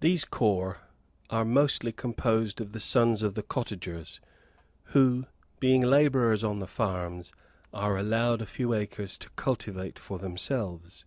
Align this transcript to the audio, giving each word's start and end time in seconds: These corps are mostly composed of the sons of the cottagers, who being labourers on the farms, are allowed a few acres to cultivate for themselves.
These 0.00 0.24
corps 0.24 0.78
are 1.30 1.44
mostly 1.44 1.92
composed 1.92 2.60
of 2.60 2.72
the 2.72 2.80
sons 2.80 3.22
of 3.22 3.34
the 3.34 3.42
cottagers, 3.44 4.18
who 4.86 5.26
being 5.60 5.80
labourers 5.80 6.42
on 6.42 6.58
the 6.58 6.66
farms, 6.66 7.30
are 7.72 7.96
allowed 7.96 8.42
a 8.42 8.46
few 8.46 8.74
acres 8.74 9.16
to 9.18 9.30
cultivate 9.36 9.96
for 9.96 10.18
themselves. 10.18 11.04